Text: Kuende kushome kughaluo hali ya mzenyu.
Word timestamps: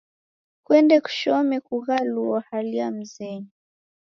Kuende 0.63 0.97
kushome 1.01 1.57
kughaluo 1.59 2.39
hali 2.39 2.77
ya 2.77 2.91
mzenyu. 2.91 3.49